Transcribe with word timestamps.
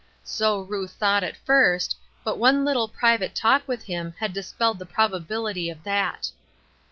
So 0.23 0.61
Ruth 0.61 0.93
thought 0.93 1.23
at 1.23 1.37
first, 1.37 1.95
but 2.23 2.39
one 2.39 2.65
little 2.65 2.87
private 2.87 3.35
talk 3.35 3.67
with 3.67 3.83
him 3.83 4.15
had 4.19 4.33
dispelled 4.33 4.79
the 4.79 4.85
probability 4.87 5.69
of 5.69 5.83
that. 5.83 6.31